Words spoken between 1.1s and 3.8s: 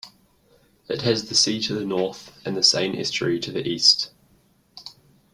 the sea to the North, and the Seine estuary to the